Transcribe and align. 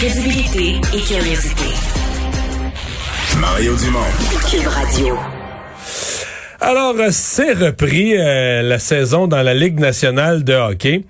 Crédibilité 0.00 0.80
et 0.94 1.00
curiosité. 1.02 1.66
Mario 3.38 3.76
Dumont. 3.76 3.98
Cube 4.50 4.66
Radio. 4.66 5.18
Alors, 6.58 6.94
euh, 6.98 7.08
c'est 7.10 7.52
repris 7.52 8.16
euh, 8.16 8.62
la 8.62 8.78
saison 8.78 9.26
dans 9.26 9.42
la 9.42 9.52
Ligue 9.52 9.78
nationale 9.78 10.42
de 10.42 10.54
hockey. 10.54 11.02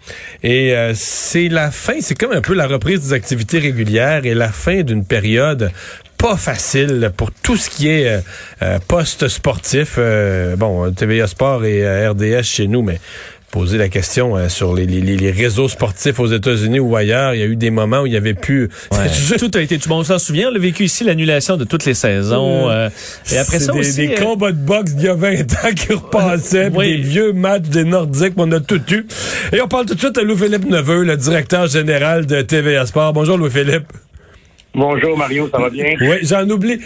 Et 0.43 0.75
euh, 0.75 0.91
c'est 0.97 1.49
la 1.49 1.71
fin, 1.71 2.01
c'est 2.01 2.17
comme 2.17 2.33
un 2.33 2.41
peu 2.41 2.55
la 2.55 2.67
reprise 2.67 3.01
des 3.03 3.13
activités 3.13 3.61
régulières 3.61 4.27
et 4.27 4.35
la 4.35 4.49
fin 4.49 4.83
d'une 4.83 5.05
période 5.05 5.71
pas 6.19 6.37
facile 6.37 7.13
pour 7.17 7.31
tout 7.31 7.57
ce 7.57 7.71
qui 7.71 7.89
est 7.89 8.23
post-sportif. 8.89 9.99
bon, 10.59 10.93
TVA 10.93 11.27
Sport 11.27 11.65
et 11.65 12.09
RDS 12.09 12.43
chez 12.43 12.67
nous, 12.67 12.83
mais 12.83 13.01
poser 13.51 13.79
la 13.79 13.89
question 13.89 14.37
euh, 14.37 14.49
sur 14.49 14.75
les, 14.75 14.87
les, 14.87 15.01
les, 15.01 15.31
réseaux 15.31 15.69
sportifs 15.69 16.19
aux 16.21 16.27
États-Unis 16.27 16.81
ou 16.81 16.97
ailleurs. 16.97 17.35
Il 17.35 17.41
y 17.41 17.43
a 17.43 17.47
eu 17.47 17.57
des 17.57 17.71
moments 17.71 18.03
où 18.03 18.07
il 18.07 18.13
y 18.13 18.17
avait 18.17 18.35
plus. 18.35 18.69
Tout 19.39 19.51
a 19.55 19.61
été. 19.61 19.77
Le 19.77 19.89
monde 19.89 20.05
s'en 20.05 20.19
souvient. 20.19 20.51
On 20.53 20.55
a 20.55 20.59
vécu 20.59 20.85
ici 20.85 21.05
l'annulation 21.05 21.57
de 21.57 21.65
toutes 21.65 21.85
les 21.85 21.95
saisons. 21.95 22.69
Euh, 22.71 22.89
et 23.33 23.39
après 23.39 23.59
ça 23.59 23.73
des, 23.73 23.79
aussi, 23.81 24.07
des 24.07 24.15
euh, 24.15 24.23
combats 24.23 24.53
de 24.53 24.59
boxe 24.59 24.93
d'il 24.93 25.07
y 25.07 25.09
a 25.09 25.15
20 25.15 25.41
ans 25.41 25.75
qui 25.75 25.93
repassaient, 25.93 26.71
des 26.71 26.97
vieux 26.97 27.33
matchs 27.33 27.69
des 27.69 27.85
Nordiques, 27.85 28.35
on 28.37 28.51
a 28.53 28.61
tout 28.61 28.81
eu. 28.93 29.07
Et 29.53 29.61
on 29.61 29.69
parle 29.69 29.87
tout 29.87 29.95
de 29.95 30.01
suite 30.01 30.19
à 30.19 30.23
Louis-Philippe 30.23 30.69
Neveu, 30.69 31.05
le 31.05 31.17
directeur 31.17 31.67
général 31.67 32.27
de 32.27 32.43
TVA 32.43 32.87
Sport. 32.87 33.13
Bonjour 33.13 33.37
Louis-Philippe. 33.39 34.10
Bonjour 34.73 35.19
Mario, 35.19 35.49
ça 35.49 35.59
va 35.59 35.69
bien? 35.69 35.95
Oui, 36.01 36.19
j'en 36.23 36.49
oublie. 36.49 36.79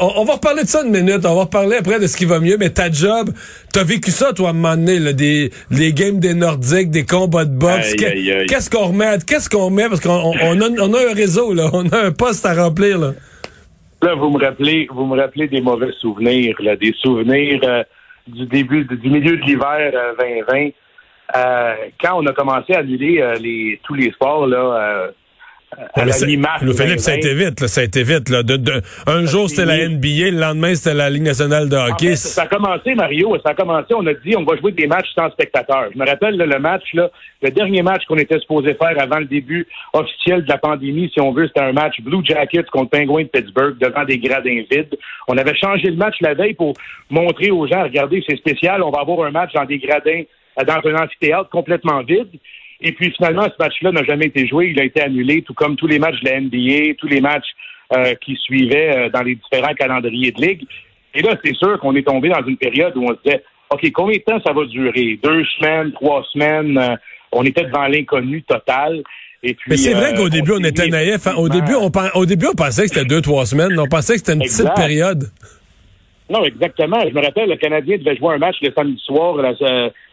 on, 0.00 0.24
va 0.24 0.34
reparler 0.34 0.62
de 0.62 0.68
ça 0.68 0.82
une 0.84 0.90
minute. 0.90 1.24
On 1.24 1.34
va 1.34 1.42
reparler 1.42 1.76
après 1.76 1.98
de 1.98 2.06
ce 2.06 2.16
qui 2.16 2.26
va 2.26 2.38
mieux. 2.38 2.56
Mais 2.58 2.68
ta 2.68 2.90
job, 2.90 3.30
t'as 3.72 3.84
vécu 3.84 4.10
ça, 4.10 4.34
toi, 4.34 4.48
à 4.48 4.50
un 4.50 4.54
moment 4.54 4.76
donné, 4.76 4.98
là, 4.98 5.12
des 5.14 5.50
les 5.70 5.92
games 5.94 6.20
des 6.20 6.34
Nordiques, 6.34 6.90
des 6.90 7.06
combats 7.06 7.46
de 7.46 7.56
boxe. 7.56 7.94
Qu'est-ce 7.94 8.68
qu'on 8.68 8.88
remet? 8.88 9.16
Qu'est-ce 9.26 9.48
qu'on 9.48 9.70
met? 9.70 9.88
Parce 9.88 10.00
qu'on 10.00 10.10
on 10.10 10.60
a, 10.60 10.68
on 10.82 10.94
a 10.94 11.10
un 11.10 11.14
réseau, 11.14 11.54
là. 11.54 11.70
On 11.72 11.88
a 11.88 11.98
un 11.98 12.12
poste 12.12 12.44
à 12.44 12.54
remplir, 12.54 12.98
là. 12.98 13.12
Là, 14.02 14.14
vous 14.14 14.30
me 14.30 14.44
rappelez, 14.44 14.86
vous 14.90 15.06
me 15.06 15.18
rappelez 15.18 15.48
des 15.48 15.60
mauvais 15.60 15.90
souvenirs, 16.00 16.54
là, 16.60 16.76
des 16.76 16.94
souvenirs 17.00 17.60
euh, 17.64 17.82
du 18.28 18.46
début, 18.46 18.84
du 18.84 19.10
milieu 19.10 19.36
de 19.36 19.42
l'hiver 19.42 19.92
2020. 20.20 20.56
Euh, 20.56 20.70
euh, 21.36 21.74
quand 22.00 22.22
on 22.22 22.26
a 22.26 22.32
commencé 22.32 22.74
à 22.74 22.78
annuler 22.78 23.24
les, 23.40 23.80
tous 23.82 23.94
les 23.94 24.12
sports, 24.12 24.46
là, 24.46 25.10
à 25.94 26.04
la 26.04 26.12
Philippe, 26.12 26.44
ça 26.98 27.12
a 27.12 27.16
été 27.16 27.34
vite, 27.34 27.60
là, 27.60 27.68
ça 27.68 27.82
a 27.82 27.84
été 27.84 28.02
vite. 28.02 28.28
Là. 28.30 28.42
De, 28.42 28.82
un 29.06 29.26
jour, 29.26 29.48
c'était 29.48 29.66
la 29.66 29.88
NBA, 29.88 30.30
le 30.30 30.40
lendemain, 30.40 30.74
c'était 30.74 30.94
la 30.94 31.10
Ligue 31.10 31.22
nationale 31.22 31.68
de 31.68 31.76
hockey. 31.76 32.16
ça 32.16 32.42
a 32.42 32.46
commencé, 32.46 32.94
Mario, 32.94 33.36
ça 33.44 33.50
a 33.50 33.54
commencé, 33.54 33.94
on 33.94 34.06
a 34.06 34.14
dit, 34.14 34.34
on 34.36 34.44
va 34.44 34.56
jouer 34.56 34.72
des 34.72 34.86
matchs 34.86 35.08
sans 35.14 35.30
spectateurs. 35.30 35.88
Je 35.92 35.98
me 35.98 36.06
rappelle 36.06 36.36
le 36.36 36.58
match, 36.58 36.84
là, 36.94 37.10
le 37.42 37.50
dernier 37.50 37.82
match 37.82 38.04
qu'on 38.06 38.16
était 38.16 38.38
supposé 38.40 38.74
faire 38.74 38.94
avant 39.00 39.18
le 39.18 39.26
début 39.26 39.66
officiel 39.92 40.44
de 40.44 40.48
la 40.48 40.58
pandémie, 40.58 41.10
si 41.12 41.20
on 41.20 41.32
veut, 41.32 41.46
c'était 41.46 41.60
un 41.60 41.72
match 41.72 42.00
Blue 42.00 42.24
Jackets 42.24 42.64
contre 42.72 42.90
Penguins 42.90 43.24
de 43.24 43.28
Pittsburgh 43.28 43.76
devant 43.78 44.04
des 44.04 44.18
gradins 44.18 44.62
vides. 44.70 44.96
On 45.28 45.36
avait 45.36 45.56
changé 45.56 45.88
le 45.88 45.96
match 45.96 46.16
la 46.20 46.34
veille 46.34 46.54
pour 46.54 46.74
montrer 47.10 47.50
aux 47.50 47.66
gens, 47.66 47.82
regardez, 47.82 48.24
c'est 48.28 48.36
spécial, 48.36 48.82
on 48.82 48.90
va 48.90 49.00
avoir 49.00 49.26
un 49.26 49.30
match 49.30 49.52
dans 49.52 49.64
des 49.64 49.78
gradins, 49.78 50.22
dans 50.56 50.90
un 50.90 50.94
amphithéâtre 51.04 51.50
complètement 51.50 52.02
vide. 52.02 52.30
Et 52.80 52.92
puis 52.92 53.10
finalement, 53.10 53.44
ce 53.44 53.62
match-là 53.62 53.92
n'a 53.92 54.04
jamais 54.04 54.26
été 54.26 54.46
joué. 54.46 54.70
Il 54.70 54.80
a 54.80 54.84
été 54.84 55.00
annulé, 55.00 55.42
tout 55.42 55.54
comme 55.54 55.76
tous 55.76 55.86
les 55.86 55.98
matchs 55.98 56.20
de 56.22 56.30
la 56.30 56.40
NBA, 56.40 56.94
tous 56.98 57.08
les 57.08 57.20
matchs 57.20 57.48
euh, 57.92 58.14
qui 58.20 58.36
suivaient 58.36 58.96
euh, 58.96 59.08
dans 59.08 59.22
les 59.22 59.34
différents 59.34 59.74
calendriers 59.74 60.30
de 60.30 60.40
ligue. 60.40 60.66
Et 61.14 61.22
là, 61.22 61.36
c'est 61.42 61.54
sûr 61.54 61.78
qu'on 61.80 61.96
est 61.96 62.06
tombé 62.06 62.28
dans 62.28 62.44
une 62.46 62.56
période 62.56 62.96
où 62.96 63.04
on 63.04 63.14
se 63.14 63.22
disait, 63.24 63.42
OK, 63.70 63.90
combien 63.92 64.18
de 64.18 64.22
temps 64.22 64.40
ça 64.44 64.52
va 64.52 64.64
durer? 64.66 65.18
Deux 65.22 65.44
semaines, 65.56 65.92
trois 65.92 66.24
semaines? 66.32 66.78
Euh, 66.78 66.96
on 67.32 67.44
était 67.44 67.64
devant 67.64 67.86
l'inconnu 67.86 68.42
total. 68.42 69.02
Et 69.42 69.54
puis, 69.54 69.70
Mais 69.70 69.76
c'est 69.76 69.94
vrai 69.94 70.14
qu'au 70.14 70.28
début, 70.28 70.52
on 70.52 70.64
était 70.64 70.88
naïf. 70.88 71.26
Hein. 71.26 71.34
Au 71.36 71.48
début, 71.48 71.74
on, 71.74 71.90
au 72.14 72.26
début, 72.26 72.46
on 72.46 72.54
pensait 72.54 72.82
que 72.82 72.88
c'était 72.88 73.04
deux, 73.04 73.20
trois 73.20 73.46
semaines. 73.46 73.78
On 73.78 73.86
pensait 73.86 74.14
que 74.14 74.18
c'était 74.20 74.34
une 74.34 74.40
petite 74.40 74.74
période. 74.74 75.24
Non, 76.30 76.44
exactement. 76.44 77.00
Je 77.08 77.14
me 77.14 77.24
rappelle, 77.24 77.48
le 77.48 77.56
Canadien 77.56 77.98
devait 77.98 78.16
jouer 78.16 78.34
un 78.34 78.38
match 78.38 78.56
le 78.62 78.70
samedi 78.76 79.00
soir 79.04 79.36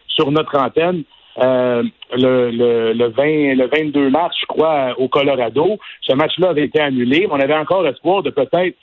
sur 0.08 0.30
notre 0.30 0.56
antenne. 0.58 1.04
Euh, 1.38 1.82
le, 2.12 2.50
le, 2.50 2.92
le, 2.94 3.08
20, 3.08 3.54
le 3.56 3.66
22 3.66 4.08
mars, 4.10 4.34
je 4.40 4.46
crois, 4.46 4.94
au 4.98 5.08
Colorado. 5.08 5.78
Ce 6.00 6.14
match-là 6.14 6.50
avait 6.50 6.64
été 6.64 6.80
annulé, 6.80 7.28
on 7.30 7.38
avait 7.38 7.54
encore 7.54 7.82
l'espoir 7.82 8.22
de 8.22 8.30
peut-être 8.30 8.76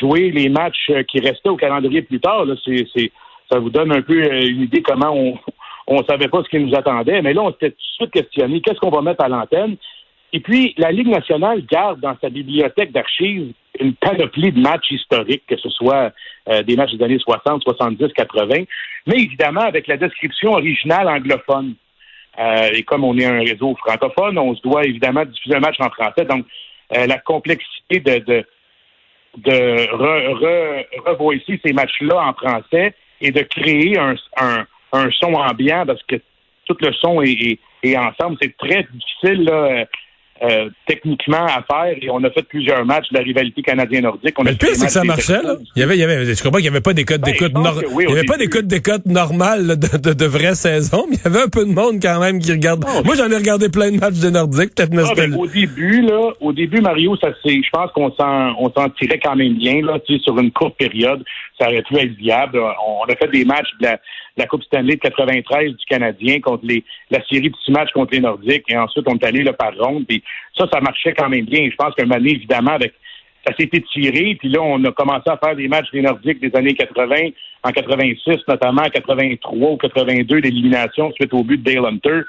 jouer 0.00 0.30
les 0.30 0.48
matchs 0.48 0.90
qui 1.08 1.20
restaient 1.20 1.48
au 1.48 1.56
calendrier 1.56 2.02
plus 2.02 2.20
tard. 2.20 2.44
Là. 2.44 2.54
C'est, 2.64 2.86
c'est, 2.94 3.12
ça 3.50 3.58
vous 3.58 3.70
donne 3.70 3.92
un 3.92 4.02
peu 4.02 4.20
euh, 4.20 4.48
une 4.48 4.62
idée 4.62 4.82
comment 4.82 5.12
on 5.14 5.38
on 5.86 6.04
savait 6.04 6.28
pas 6.28 6.42
ce 6.44 6.48
qui 6.48 6.58
nous 6.58 6.74
attendait. 6.74 7.22
Mais 7.22 7.34
là, 7.34 7.42
on 7.42 7.52
s'était 7.52 7.70
tout 7.70 7.76
de 7.76 8.06
suite 8.06 8.10
questionné 8.12 8.60
qu'est-ce 8.60 8.78
qu'on 8.78 8.90
va 8.90 9.02
mettre 9.02 9.24
à 9.24 9.28
l'antenne? 9.28 9.76
Et 10.32 10.40
puis, 10.40 10.74
la 10.78 10.92
Ligue 10.92 11.08
nationale 11.08 11.64
garde 11.66 12.00
dans 12.00 12.16
sa 12.20 12.30
bibliothèque 12.30 12.92
d'archives 12.92 13.52
une 13.78 13.94
panoplie 13.94 14.52
de 14.52 14.60
matchs 14.60 14.90
historiques, 14.90 15.42
que 15.46 15.56
ce 15.56 15.68
soit 15.70 16.12
euh, 16.48 16.62
des 16.62 16.76
matchs 16.76 16.94
des 16.94 17.04
années 17.04 17.18
60, 17.18 17.62
70, 17.62 18.12
80, 18.14 18.64
mais 19.06 19.16
évidemment 19.16 19.62
avec 19.62 19.86
la 19.86 19.96
description 19.96 20.52
originale 20.52 21.08
anglophone. 21.08 21.74
Euh, 22.38 22.70
et 22.72 22.82
comme 22.82 23.04
on 23.04 23.16
est 23.18 23.24
un 23.24 23.40
réseau 23.40 23.76
francophone, 23.76 24.38
on 24.38 24.54
se 24.54 24.62
doit 24.62 24.84
évidemment 24.84 25.24
diffuser 25.24 25.56
un 25.56 25.60
match 25.60 25.76
en 25.80 25.90
français. 25.90 26.24
Donc, 26.24 26.46
euh, 26.96 27.06
la 27.06 27.18
complexité 27.18 28.00
de, 28.00 28.18
de, 28.18 28.44
de 29.36 31.14
re, 31.14 31.34
ici 31.34 31.60
ces 31.64 31.72
matchs-là 31.72 32.28
en 32.28 32.32
français 32.32 32.94
et 33.20 33.30
de 33.30 33.40
créer 33.42 33.98
un, 33.98 34.14
un, 34.38 34.66
un, 34.92 35.10
son 35.10 35.34
ambiant 35.34 35.84
parce 35.86 36.02
que 36.04 36.16
tout 36.66 36.76
le 36.80 36.92
son 36.94 37.22
est, 37.22 37.58
est, 37.82 37.96
ensemble. 37.96 38.38
C'est 38.40 38.56
très 38.56 38.86
difficile 38.92 39.44
là, 39.44 39.86
euh, 40.42 40.70
techniquement 40.86 41.46
à 41.46 41.62
faire 41.62 41.96
et 42.00 42.10
on 42.10 42.22
a 42.24 42.30
fait 42.30 42.42
plusieurs 42.42 42.84
matchs 42.84 43.08
de 43.10 43.18
la 43.18 43.24
rivalité 43.24 43.62
canadien-nordique. 43.62 44.34
Mais 44.42 44.50
le 44.50 44.56
pire, 44.56 44.74
c'est 44.74 44.86
que 44.86 44.92
ça 44.92 45.04
marchait. 45.04 45.42
Là. 45.42 45.54
Il 45.76 45.80
y 45.80 45.82
avait, 45.82 45.96
il 45.96 46.00
y 46.00 46.02
avait, 46.02 46.24
je 46.24 46.42
comprends 46.42 46.58
qu'il 46.58 46.64
n'y 46.64 46.68
avait 46.68 46.80
pas 46.80 46.94
des 46.94 47.04
codes 47.04 47.20
ben, 47.20 47.32
d'écoute 47.32 47.52
il 47.54 48.08
y 48.08 48.12
avait 48.12 48.24
pas 48.24 48.36
des 48.36 48.48
codes 48.48 48.66
d'écoute 48.66 49.06
normales 49.06 49.78
de, 49.78 49.98
de, 49.98 50.12
de 50.12 50.24
vraies 50.24 50.54
saisons, 50.54 51.06
mais 51.08 51.16
il 51.16 51.22
y 51.24 51.26
avait 51.28 51.44
un 51.44 51.48
peu 51.48 51.64
de 51.64 51.72
monde 51.72 52.00
quand 52.02 52.20
même 52.20 52.38
qui 52.40 52.50
regarde. 52.52 52.84
Moi, 53.04 53.14
j'en 53.14 53.30
ai 53.30 53.36
regardé 53.36 53.68
plein 53.68 53.90
de 53.90 53.98
matchs 53.98 54.18
de 54.18 54.30
Nordique, 54.30 54.74
peut-être 54.74 54.92
ah, 54.98 55.14
ben, 55.14 55.34
Au 55.34 55.46
début, 55.46 56.02
là, 56.02 56.32
au 56.40 56.52
début, 56.52 56.80
Mario, 56.80 57.16
ça 57.16 57.28
c'est, 57.44 57.54
je 57.54 57.70
pense 57.70 57.90
qu'on 57.92 58.10
s'en, 58.12 58.54
on 58.58 58.72
s'en 58.72 58.88
tirait 58.90 59.20
quand 59.22 59.36
même 59.36 59.54
bien, 59.54 59.82
là, 59.82 59.98
tu 60.06 60.16
sais, 60.16 60.22
sur 60.22 60.38
une 60.38 60.50
courte 60.50 60.76
période. 60.76 61.24
Ça 61.60 61.68
aurait 61.68 61.82
pu 61.82 61.96
être 61.98 62.16
viable. 62.16 62.58
On, 62.58 63.04
a 63.04 63.16
fait 63.16 63.30
des 63.30 63.44
matchs 63.44 63.70
de 63.80 63.86
la, 63.86 64.00
la 64.36 64.46
Coupe 64.46 64.62
Stanley 64.64 64.96
de 64.96 65.00
93 65.00 65.70
du 65.70 65.84
Canadien 65.86 66.40
contre 66.40 66.64
les, 66.66 66.84
la 67.10 67.24
série 67.26 67.50
de 67.50 67.56
six 67.64 67.70
matchs 67.70 67.92
contre 67.92 68.14
les 68.14 68.20
Nordiques 68.20 68.64
et 68.68 68.76
ensuite 68.76 69.06
on 69.08 69.14
est 69.14 69.24
allé 69.24 69.42
là, 69.42 69.52
par 69.52 69.76
ronde. 69.76 70.06
Puis 70.06 70.22
ça, 70.56 70.66
ça 70.72 70.80
marchait 70.80 71.12
quand 71.12 71.28
même 71.28 71.44
bien. 71.44 71.68
Je 71.70 71.76
pense 71.76 71.94
qu'un 71.94 72.06
moment 72.06 72.24
évidemment, 72.24 72.72
avec 72.72 72.94
ça 73.46 73.54
s'est 73.56 73.70
étiré, 73.72 74.36
puis 74.38 74.48
là, 74.48 74.60
on 74.62 74.82
a 74.84 74.92
commencé 74.92 75.28
à 75.28 75.36
faire 75.36 75.56
des 75.56 75.66
matchs 75.66 75.90
des 75.92 76.02
Nordiques 76.02 76.40
des 76.40 76.54
années 76.56 76.74
80, 76.74 77.14
en 77.64 77.70
86 77.70 78.36
notamment, 78.46 78.82
en 78.82 78.88
83 78.88 79.70
ou 79.70 79.76
82 79.76 80.40
d'élimination 80.40 81.12
suite 81.12 81.34
au 81.34 81.42
but 81.42 81.56
de 81.56 81.72
Dale 81.72 81.86
Hunter. 81.86 82.20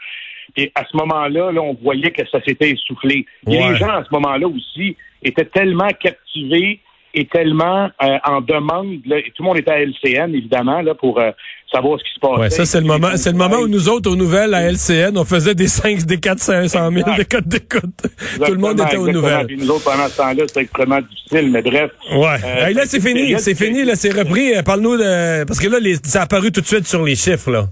Et 0.58 0.72
à 0.75 0.84
ce 0.86 0.97
moment-là, 0.97 1.52
là, 1.52 1.62
on 1.62 1.74
voyait 1.74 2.12
que 2.12 2.28
ça 2.30 2.42
s'était 2.44 2.72
essoufflé. 2.72 3.25
Et 3.47 3.52
les 3.52 3.75
gens, 3.75 3.90
à 3.90 4.03
ce 4.03 4.09
moment-là 4.12 4.47
aussi, 4.47 4.96
étaient 5.24 5.46
tellement 5.46 5.90
captivés 6.00 6.80
et 7.13 7.25
tellement 7.25 7.90
euh, 8.01 8.18
en 8.25 8.41
demande. 8.41 9.00
Là, 9.06 9.18
tout 9.35 9.44
le 9.44 9.46
monde 9.46 9.57
était 9.57 9.72
à 9.72 9.79
LCN, 9.79 10.34
évidemment, 10.34 10.81
là, 10.81 10.96
pour 10.96 11.19
euh, 11.19 11.31
savoir 11.72 12.00
ce 12.00 12.03
qui 12.03 12.13
se 12.16 12.19
passait. 12.19 12.41
Ouais, 12.41 12.50
ça, 12.50 12.66
c'est 12.66 12.79
le 12.79 12.88
moment, 12.88 13.12
c'est 13.16 13.31
le 13.31 13.38
moment 13.38 13.57
où 13.57 13.68
nous 13.68 13.88
autres, 13.90 14.09
aux 14.09 14.16
nouvelles, 14.16 14.53
à 14.53 14.72
LCN, 14.72 15.18
on 15.18 15.25
faisait 15.25 15.56
des 15.56 15.68
5, 15.68 16.03
des 16.06 16.19
4, 16.19 16.40
500 16.40 16.91
000, 16.91 17.16
des 17.16 17.25
codes 17.25 17.47
d'écoute. 17.47 17.84
Tout 18.46 18.51
le 18.51 18.57
monde 18.57 18.81
était 18.81 18.97
aux 18.97 19.12
nouvelles. 19.12 19.47
Puis 19.47 19.57
nous 19.57 19.69
autres, 19.69 19.84
pendant 19.84 20.07
ce 20.07 20.18
temps-là, 20.18 20.44
c'était 20.47 20.62
extrêmement 20.62 21.01
difficile, 21.01 21.51
mais 21.51 21.62
bref. 21.62 21.91
Ouais. 22.16 22.38
Euh, 22.44 22.69
là, 22.74 22.81
c'est 22.85 23.01
fini, 23.01 23.35
c'est 23.40 23.56
fini, 23.56 23.84
là, 23.84 23.95
c'est 23.95 24.12
repris. 24.12 24.51
Parle-nous 24.63 24.97
de, 24.97 25.44
parce 25.45 25.59
que 25.59 25.68
là, 25.68 25.80
les, 25.80 25.95
ça 26.03 26.22
a 26.22 26.24
apparu 26.24 26.51
tout 26.51 26.62
de 26.62 26.68
suite 26.68 26.88
sur 26.88 27.03
les 27.03 27.16
chiffres, 27.16 27.51
là. 27.51 27.68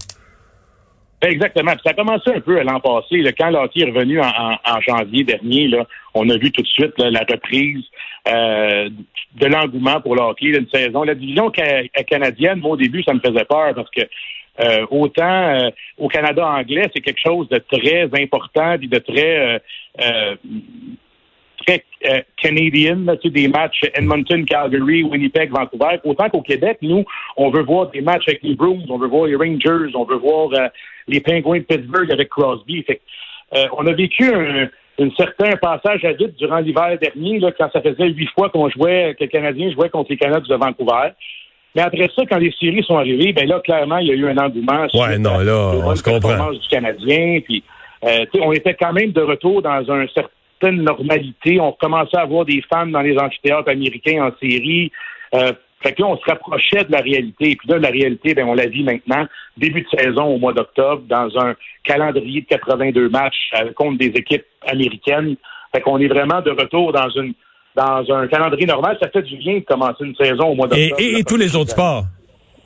Exactement. 1.22 1.72
ça 1.84 1.90
a 1.90 1.94
commencé 1.94 2.30
un 2.34 2.40
peu 2.40 2.60
l'an 2.62 2.80
passé. 2.80 3.18
Là, 3.18 3.32
quand 3.32 3.50
l'hockey 3.50 3.80
est 3.80 3.90
revenu 3.90 4.20
en, 4.20 4.80
janvier 4.80 5.22
dernier, 5.22 5.68
là, 5.68 5.86
on 6.14 6.28
a 6.28 6.36
vu 6.36 6.50
tout 6.50 6.62
de 6.62 6.66
suite 6.66 6.94
la 6.98 7.20
reprise 7.20 7.84
euh, 8.28 8.90
de 9.36 9.46
l'engouement 9.46 10.00
pour 10.00 10.16
le 10.16 10.22
hockey 10.22 10.50
d'une 10.50 10.68
saison. 10.68 11.04
La 11.04 11.14
division 11.14 11.50
canadienne, 11.50 12.58
moi, 12.58 12.72
au 12.72 12.76
début, 12.76 13.02
ça 13.04 13.14
me 13.14 13.20
faisait 13.20 13.44
peur 13.44 13.72
parce 13.74 13.90
que 13.90 14.02
euh, 14.60 14.86
autant 14.90 15.24
euh, 15.24 15.70
au 15.96 16.08
Canada 16.08 16.46
anglais, 16.46 16.90
c'est 16.94 17.00
quelque 17.00 17.20
chose 17.20 17.48
de 17.48 17.58
très 17.58 18.10
important 18.20 18.74
et 18.74 18.86
de 18.86 18.98
très 18.98 19.60
euh, 20.00 20.34
très 21.66 21.84
canadien, 22.40 22.96
des 23.24 23.48
matchs 23.48 23.82
Edmonton, 23.94 24.44
Calgary, 24.44 25.02
Winnipeg, 25.02 25.50
Vancouver. 25.50 25.98
Autant 26.04 26.28
qu'au 26.28 26.42
Québec, 26.42 26.78
nous, 26.82 27.04
on 27.36 27.50
veut 27.50 27.62
voir 27.62 27.90
des 27.90 28.00
matchs 28.00 28.24
avec 28.28 28.42
les 28.42 28.54
Bruins, 28.54 28.84
on 28.88 28.98
veut 28.98 29.08
voir 29.08 29.26
les 29.26 29.36
Rangers, 29.36 29.94
on 29.94 30.04
veut 30.04 30.16
voir 30.16 30.48
les 31.08 31.20
Penguins 31.20 31.58
de 31.58 31.64
Pittsburgh 31.64 32.10
avec 32.10 32.28
Crosby. 32.28 32.82
Fait, 32.82 33.00
on 33.76 33.86
a 33.86 33.92
vécu 33.92 34.32
un, 34.32 34.68
un 34.98 35.10
certain 35.16 35.56
passage 35.56 36.04
à 36.04 36.12
vide 36.12 36.34
durant 36.38 36.58
l'hiver 36.58 36.98
dernier, 37.00 37.38
là, 37.38 37.50
quand 37.56 37.70
ça 37.72 37.80
faisait 37.80 38.08
huit 38.08 38.28
fois 38.34 38.50
qu'on 38.50 38.68
jouait, 38.68 39.14
que 39.18 39.24
les 39.24 39.28
Canadiens 39.28 39.70
jouaient 39.72 39.90
contre 39.90 40.10
les 40.10 40.16
Canadiens 40.16 40.56
de 40.56 40.60
Vancouver. 40.62 41.10
Mais 41.74 41.82
après 41.82 42.10
ça, 42.14 42.22
quand 42.28 42.36
les 42.36 42.52
séries 42.60 42.84
sont 42.84 42.98
arrivées, 42.98 43.32
ben 43.32 43.48
là, 43.48 43.60
clairement, 43.60 43.98
il 43.98 44.08
y 44.08 44.10
a 44.10 44.14
eu 44.14 44.28
un 44.28 44.36
engouement. 44.36 44.86
Ouais, 44.92 45.18
non, 45.18 45.38
là, 45.38 45.72
on 45.84 45.96
se 45.96 46.02
comprend. 46.02 46.50
du 46.50 46.68
Canadien, 46.68 47.40
puis, 47.42 47.62
euh, 48.04 48.26
on 48.40 48.52
était 48.52 48.74
quand 48.74 48.92
même 48.92 49.12
de 49.12 49.22
retour 49.22 49.62
dans 49.62 49.90
un 49.90 50.06
certaine 50.62 50.82
normalité. 50.82 51.60
On 51.60 51.72
commençait 51.72 52.16
à 52.16 52.24
voir 52.24 52.44
des 52.44 52.62
fans 52.72 52.86
dans 52.86 53.00
les 53.00 53.18
amphithéâtres 53.18 53.68
américains 53.68 54.24
en 54.24 54.30
série. 54.40 54.90
Euh, 55.34 55.52
fait 55.82 55.94
que 55.94 56.02
là, 56.02 56.08
on 56.08 56.16
se 56.16 56.24
rapprochait 56.24 56.84
de 56.84 56.92
la 56.92 57.00
réalité. 57.00 57.50
Et 57.50 57.56
puis 57.56 57.68
là, 57.68 57.78
la 57.78 57.88
réalité, 57.88 58.34
ben, 58.34 58.46
on 58.46 58.54
la 58.54 58.66
vit 58.66 58.84
maintenant, 58.84 59.26
début 59.56 59.82
de 59.82 59.98
saison 59.98 60.24
au 60.24 60.38
mois 60.38 60.52
d'octobre, 60.52 61.02
dans 61.08 61.28
un 61.38 61.54
calendrier 61.84 62.42
de 62.42 62.46
82 62.46 63.08
matchs 63.08 63.50
euh, 63.56 63.72
contre 63.74 63.98
des 63.98 64.06
équipes 64.06 64.44
américaines. 64.66 65.36
Fait 65.74 65.80
qu'on 65.80 65.98
est 65.98 66.08
vraiment 66.08 66.40
de 66.40 66.50
retour 66.50 66.92
dans 66.92 67.08
une 67.10 67.34
dans 67.74 68.04
un 68.12 68.28
calendrier 68.28 68.66
normal. 68.66 68.98
Ça 69.02 69.08
fait 69.08 69.22
du 69.22 69.36
bien 69.38 69.54
de 69.54 69.64
commencer 69.64 70.04
une 70.04 70.14
saison 70.14 70.48
au 70.48 70.54
mois 70.54 70.68
d'octobre. 70.68 70.94
Et, 70.98 71.20
et 71.20 71.24
tous 71.24 71.38
les 71.38 71.56
autres 71.56 71.70
sports? 71.70 72.04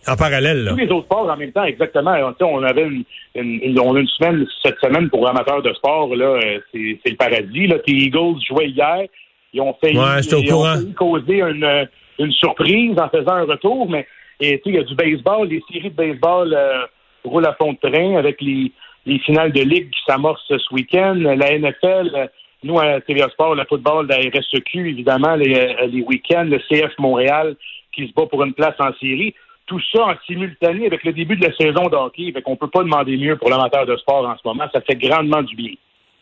En 0.08 0.16
parallèle, 0.16 0.64
là. 0.64 0.70
Tous 0.70 0.76
les 0.76 0.90
autres 0.90 1.06
sports 1.06 1.28
en 1.28 1.36
même 1.36 1.52
temps, 1.52 1.64
exactement. 1.64 2.14
On 2.40 2.62
avait 2.62 2.82
une, 2.84 3.04
une, 3.34 3.80
on 3.80 3.94
a 3.96 4.00
une 4.00 4.06
semaine, 4.08 4.46
cette 4.62 4.78
semaine 4.78 5.08
pour 5.10 5.28
amateurs 5.28 5.62
de 5.62 5.72
sport, 5.74 6.14
là, 6.14 6.26
euh, 6.26 6.58
c'est, 6.72 6.98
c'est 7.04 7.10
le 7.10 7.16
paradis. 7.16 7.66
Là. 7.66 7.76
Les 7.86 7.94
Eagles 7.94 8.40
jouaient 8.48 8.68
hier. 8.68 9.06
Ils 9.52 9.60
ont 9.60 9.74
ouais, 9.82 9.90
ils, 9.90 10.48
courant. 10.48 10.72
ont 10.72 10.74
failli 10.74 10.94
causer 10.94 11.40
une, 11.40 11.88
une 12.18 12.32
surprise 12.32 12.98
en 12.98 13.08
faisant 13.08 13.32
un 13.32 13.44
retour, 13.44 13.88
mais 13.88 14.06
il 14.40 14.60
y 14.66 14.78
a 14.78 14.82
du 14.82 14.94
baseball, 14.94 15.48
les 15.48 15.62
séries 15.70 15.90
de 15.90 15.96
baseball 15.96 16.52
euh, 16.52 16.86
roulent 17.24 17.46
à 17.46 17.54
fond 17.54 17.72
de 17.72 17.90
train 17.90 18.16
avec 18.16 18.40
les, 18.40 18.70
les 19.06 19.18
finales 19.20 19.52
de 19.52 19.62
ligue 19.62 19.90
qui 19.90 20.00
s'amorcent 20.06 20.46
ce 20.48 20.74
week-end. 20.74 21.14
La 21.14 21.58
NFL, 21.58 22.10
euh, 22.14 22.26
nous 22.62 22.78
à 22.78 23.00
TVA 23.00 23.28
Sport, 23.30 23.54
le 23.54 23.64
football, 23.68 24.08
la 24.08 24.16
RSEQ, 24.16 24.90
évidemment, 24.90 25.36
les, 25.36 25.54
euh, 25.54 25.86
les 25.86 26.02
week-ends, 26.02 26.44
le 26.44 26.58
CF 26.58 26.92
Montréal 26.98 27.56
qui 27.92 28.06
se 28.08 28.12
bat 28.12 28.26
pour 28.26 28.44
une 28.44 28.52
place 28.52 28.74
en 28.78 28.92
série 29.00 29.34
tout 29.66 29.80
ça 29.92 30.04
en 30.04 30.14
simultané 30.26 30.86
avec 30.86 31.04
le 31.04 31.12
début 31.12 31.36
de 31.36 31.44
la 31.44 31.54
saison 31.56 31.88
de 31.88 31.96
hockey. 31.96 32.32
Fait 32.32 32.42
qu'on 32.42 32.56
peut 32.56 32.70
pas 32.70 32.82
demander 32.82 33.16
mieux 33.16 33.36
pour 33.36 33.50
l'amateur 33.50 33.86
de 33.86 33.96
sport 33.96 34.26
en 34.26 34.36
ce 34.36 34.42
moment. 34.44 34.64
Ça 34.72 34.80
fait 34.80 34.96
grandement 34.96 35.42
du 35.42 35.54
bien. 35.56 35.72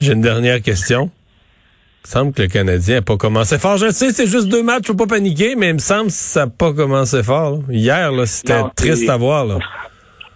J'ai 0.00 0.12
une 0.12 0.23
dernière 0.23 0.61
question. 0.62 1.11
Il 2.05 2.08
me 2.08 2.11
semble 2.11 2.32
que 2.35 2.43
le 2.43 2.49
Canadien 2.49 2.96
n'a 2.96 3.02
pas 3.02 3.17
commencé 3.17 3.58
fort. 3.58 3.79
Je 3.79 3.91
sais, 3.91 4.11
c'est 4.11 4.26
juste 4.26 4.49
deux 4.49 4.62
matchs, 4.62 4.87
faut 4.87 4.94
pas 4.94 5.06
paniquer, 5.06 5.56
mais 5.56 5.69
il 5.69 5.75
me 5.75 5.79
semble 5.79 6.06
que 6.06 6.12
ça 6.12 6.44
n'a 6.44 6.50
pas 6.50 6.73
commencé 6.75 7.23
fort. 7.23 7.52
là. 7.52 7.58
Hier, 7.70 8.12
là, 8.12 8.26
c'était 8.26 8.61
triste 8.76 9.08
à 9.08 9.17
voir. 9.17 9.44
Là. 9.46 9.58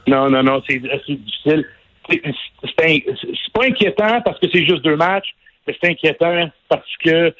Non, 0.09 0.31
non, 0.31 0.43
non, 0.43 0.63
c'est 0.67 0.79
difficile. 0.79 1.67
C'est 2.09 2.23
c'est 2.65 3.53
pas 3.53 3.65
inquiétant 3.65 4.23
parce 4.25 4.39
que 4.41 4.47
c'est 4.51 4.65
juste 4.65 4.83
deux 4.83 4.97
matchs, 4.97 5.35
mais 5.67 5.77
c'est 5.79 5.91
inquiétant 5.91 6.49
parce 6.71 6.97
que 7.05 7.35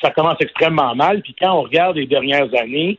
ça 0.00 0.10
commence 0.10 0.36
extrêmement 0.40 0.94
mal. 0.94 1.20
Puis 1.20 1.34
quand 1.38 1.52
on 1.52 1.62
regarde 1.62 1.96
les 1.96 2.06
dernières 2.06 2.48
années, 2.54 2.98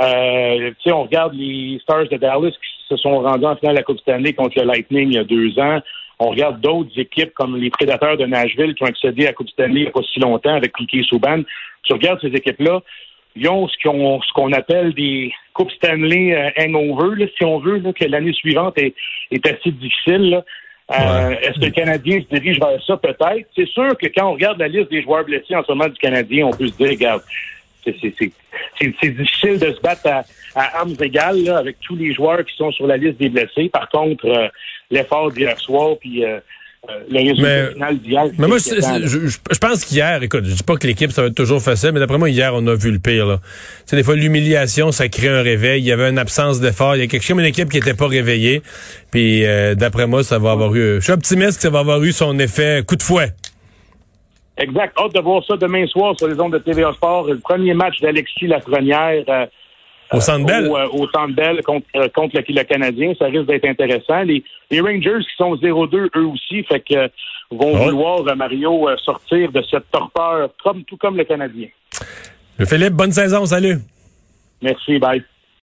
euh, 0.00 0.70
tu 0.70 0.88
sais, 0.88 0.92
on 0.92 1.04
regarde 1.04 1.34
les 1.34 1.78
Stars 1.82 2.08
de 2.08 2.16
Dallas 2.16 2.50
qui 2.50 2.86
se 2.88 2.96
sont 2.96 3.20
rendus 3.20 3.46
en 3.46 3.56
finale 3.56 3.74
de 3.74 3.80
la 3.80 3.84
Coupe 3.84 4.00
Stanley 4.00 4.32
contre 4.32 4.58
le 4.58 4.66
Lightning 4.66 5.08
il 5.08 5.14
y 5.14 5.18
a 5.18 5.24
deux 5.24 5.58
ans. 5.58 5.80
On 6.18 6.30
regarde 6.30 6.60
d'autres 6.60 6.98
équipes 6.98 7.32
comme 7.34 7.56
les 7.56 7.70
Prédateurs 7.70 8.16
de 8.16 8.26
Nashville 8.26 8.74
qui 8.74 8.82
ont 8.82 8.86
accédé 8.86 9.24
à 9.24 9.28
la 9.28 9.32
Coupe 9.32 9.48
Stanley 9.48 9.80
il 9.80 9.82
n'y 9.82 9.88
a 9.88 9.90
pas 9.90 10.02
si 10.12 10.20
longtemps 10.20 10.54
avec 10.54 10.72
Piquet 10.72 11.02
Souban. 11.02 11.42
Tu 11.82 11.92
regardes 11.92 12.20
ces 12.20 12.28
équipes-là, 12.28 12.80
ils 13.36 13.48
ont 13.48 13.68
ce 13.68 14.32
qu'on 14.32 14.52
appelle 14.52 14.94
des 14.94 15.32
Coupes 15.52 15.72
Stanley 15.72 16.34
euh, 16.34 16.50
hangover, 16.58 17.16
là, 17.16 17.26
si 17.36 17.44
on 17.44 17.58
veut, 17.58 17.78
là, 17.78 17.92
que 17.92 18.04
l'année 18.04 18.32
suivante 18.32 18.78
est, 18.78 18.94
est 19.30 19.46
assez 19.46 19.70
difficile. 19.70 20.30
là. 20.30 20.44
Euh, 20.92 21.30
Est-ce 21.40 21.58
que 21.58 21.64
le 21.64 21.70
Canadien 21.70 22.20
se 22.20 22.38
dirige 22.38 22.60
vers 22.60 22.82
ça? 22.84 22.96
Peut-être. 22.96 23.48
C'est 23.56 23.68
sûr 23.68 23.96
que 23.96 24.06
quand 24.06 24.28
on 24.28 24.32
regarde 24.34 24.58
la 24.58 24.68
liste 24.68 24.90
des 24.90 25.02
joueurs 25.02 25.24
blessés 25.24 25.56
en 25.56 25.64
ce 25.64 25.72
moment 25.72 25.88
du 25.88 25.98
Canadien, 25.98 26.46
on 26.46 26.50
peut 26.50 26.66
se 26.68 26.76
dire, 26.76 26.90
regarde, 26.90 27.22
c'est- 27.84 29.10
difficile 29.10 29.58
de 29.58 29.72
se 29.72 29.80
battre 29.80 30.06
à, 30.06 30.24
à 30.54 30.78
armes 30.80 30.94
égales 31.00 31.42
là, 31.44 31.58
avec 31.58 31.76
tous 31.80 31.96
les 31.96 32.12
joueurs 32.14 32.44
qui 32.44 32.56
sont 32.56 32.70
sur 32.72 32.86
la 32.86 32.96
liste 32.96 33.18
des 33.18 33.28
blessés. 33.28 33.68
Par 33.72 33.88
contre, 33.88 34.26
euh, 34.26 34.48
l'effort 34.90 35.30
d'hier 35.32 35.58
soir, 35.58 35.96
puis 36.00 36.24
euh, 36.24 36.38
euh, 36.90 36.92
le 37.10 37.18
résultat 37.18 37.42
Mais- 37.42 37.72
final 37.72 37.98
d'hier, 37.98 38.24
Mais 38.38 38.46
moi, 38.46 38.58
je, 38.58 39.26
je- 39.26 39.58
pense 39.58 39.84
qu'hier, 39.86 40.22
écoute, 40.22 40.44
je 40.44 40.54
dis 40.54 40.62
pas 40.62 40.76
que 40.76 40.86
l'équipe, 40.86 41.10
ça 41.12 41.22
va 41.22 41.28
être 41.28 41.34
toujours 41.34 41.62
facile, 41.62 41.92
mais 41.92 42.00
d'après 42.00 42.18
moi, 42.18 42.28
hier, 42.28 42.52
on 42.54 42.66
a 42.66 42.74
vu 42.74 42.90
le 42.90 42.98
pire. 42.98 43.26
Là. 43.26 43.38
Tu 43.42 43.50
sais, 43.86 43.96
des 43.96 44.02
fois, 44.02 44.16
l'humiliation, 44.16 44.92
ça 44.92 45.08
crée 45.08 45.28
un 45.28 45.40
réveil. 45.42 45.80
Il 45.80 45.86
y 45.86 45.92
avait 45.92 46.10
une 46.10 46.18
absence 46.18 46.60
d'effort. 46.60 46.94
Il 46.96 46.98
y 47.00 47.02
a 47.02 47.06
quelque 47.06 47.22
chose, 47.22 47.38
une 47.38 47.44
équipe 47.46 47.70
qui 47.70 47.78
était 47.78 47.94
pas 47.94 48.06
réveillée. 48.06 48.60
Puis, 49.10 49.46
euh, 49.46 49.74
d'après 49.74 50.06
moi, 50.06 50.22
ça 50.24 50.38
va 50.38 50.50
avoir 50.52 50.74
eu... 50.74 50.96
Je 50.96 51.00
suis 51.04 51.12
optimiste 51.12 51.56
que 51.56 51.62
ça 51.62 51.70
va 51.70 51.78
avoir 51.78 52.02
eu 52.04 52.12
son 52.12 52.38
effet 52.38 52.82
coup 52.86 52.96
de 52.96 53.02
fouet. 53.02 53.32
Exact. 54.56 54.96
Hâte 54.98 55.14
de 55.14 55.20
voir 55.20 55.42
ça 55.44 55.56
demain 55.56 55.86
soir 55.86 56.14
sur 56.16 56.28
les 56.28 56.38
ondes 56.40 56.52
de 56.52 56.58
TVA 56.58 56.92
Sport. 56.92 57.26
Le 57.28 57.38
premier 57.38 57.74
match 57.74 58.00
d'Alexis 58.00 58.46
Lafrenière 58.46 59.24
euh, 59.28 59.46
Au 60.12 60.20
Centre 60.20 60.46
Bell. 60.46 60.68
au, 60.68 60.76
euh, 60.76 60.86
au 60.92 61.08
Centre 61.08 61.34
Bell 61.34 61.60
contre, 61.64 61.86
euh, 61.96 62.08
contre 62.14 62.36
le, 62.36 62.44
le 62.54 62.62
Canadien. 62.64 63.12
Ça 63.18 63.26
risque 63.26 63.46
d'être 63.46 63.64
intéressant. 63.66 64.22
Les, 64.22 64.44
les 64.70 64.80
Rangers 64.80 65.18
qui 65.20 65.36
sont 65.36 65.56
0-2 65.56 66.08
eux 66.16 66.26
aussi, 66.26 66.62
fait 66.64 66.80
que 66.80 66.94
euh, 66.94 67.08
vont 67.50 67.72
Oh. 67.74 67.84
vouloir, 67.84 68.26
euh, 68.28 68.34
Mario, 68.36 68.88
euh, 68.88 68.96
sortir 68.98 69.50
de 69.50 69.62
cette 69.70 69.90
torpeur, 69.90 70.50
comme, 70.62 70.84
tout 70.84 70.96
comme 70.96 71.16
le 71.16 71.24
Canadien. 71.24 71.68
Philippe, 72.64 72.92
bonne 72.94 73.12
saison. 73.12 73.44
Salut. 73.46 73.78
Merci, 74.62 74.98
bye. 74.98 75.22